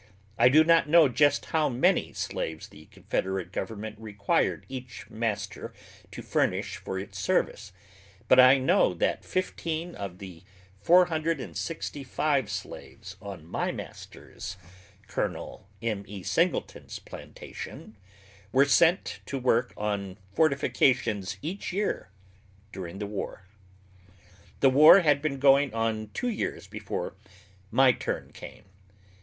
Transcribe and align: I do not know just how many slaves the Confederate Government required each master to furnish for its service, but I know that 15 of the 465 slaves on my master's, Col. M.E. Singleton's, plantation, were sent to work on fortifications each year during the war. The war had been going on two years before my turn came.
I 0.35 0.49
do 0.49 0.63
not 0.63 0.89
know 0.89 1.07
just 1.07 1.45
how 1.53 1.69
many 1.69 2.11
slaves 2.13 2.69
the 2.69 2.85
Confederate 2.85 3.51
Government 3.51 3.97
required 3.99 4.65
each 4.67 5.07
master 5.11 5.75
to 6.09 6.23
furnish 6.23 6.77
for 6.77 6.97
its 6.97 7.19
service, 7.19 7.71
but 8.27 8.39
I 8.39 8.57
know 8.57 8.95
that 8.95 9.23
15 9.23 9.93
of 9.93 10.17
the 10.17 10.41
465 10.79 12.49
slaves 12.49 13.15
on 13.21 13.45
my 13.45 13.71
master's, 13.71 14.57
Col. 15.05 15.67
M.E. 15.83 16.23
Singleton's, 16.23 16.97
plantation, 16.97 17.95
were 18.51 18.65
sent 18.65 19.19
to 19.27 19.37
work 19.37 19.71
on 19.77 20.17
fortifications 20.33 21.37
each 21.43 21.71
year 21.71 22.09
during 22.71 22.97
the 22.97 23.05
war. 23.05 23.43
The 24.61 24.71
war 24.71 25.01
had 25.01 25.21
been 25.21 25.37
going 25.37 25.71
on 25.75 26.07
two 26.15 26.29
years 26.29 26.65
before 26.65 27.13
my 27.69 27.91
turn 27.91 28.31
came. 28.33 28.63